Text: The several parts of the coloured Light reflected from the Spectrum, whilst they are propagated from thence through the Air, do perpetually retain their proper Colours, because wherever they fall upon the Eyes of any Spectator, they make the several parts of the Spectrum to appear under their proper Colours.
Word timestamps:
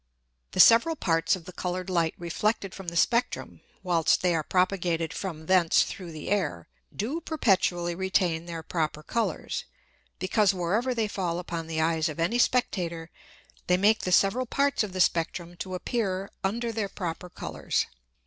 The 0.53 0.59
several 0.59 0.95
parts 0.95 1.35
of 1.35 1.45
the 1.45 1.53
coloured 1.53 1.87
Light 1.87 2.15
reflected 2.17 2.73
from 2.73 2.87
the 2.87 2.95
Spectrum, 2.95 3.61
whilst 3.83 4.23
they 4.23 4.33
are 4.33 4.41
propagated 4.41 5.13
from 5.13 5.45
thence 5.45 5.83
through 5.83 6.11
the 6.11 6.29
Air, 6.29 6.67
do 6.91 7.21
perpetually 7.23 7.93
retain 7.93 8.47
their 8.47 8.63
proper 8.63 9.03
Colours, 9.03 9.65
because 10.17 10.55
wherever 10.55 10.95
they 10.95 11.07
fall 11.07 11.37
upon 11.37 11.67
the 11.67 11.79
Eyes 11.81 12.09
of 12.09 12.19
any 12.19 12.39
Spectator, 12.39 13.11
they 13.67 13.77
make 13.77 13.99
the 13.99 14.11
several 14.11 14.47
parts 14.47 14.81
of 14.81 14.93
the 14.93 15.01
Spectrum 15.01 15.55
to 15.57 15.75
appear 15.75 16.31
under 16.43 16.71
their 16.71 16.89
proper 16.89 17.29
Colours. 17.29 17.85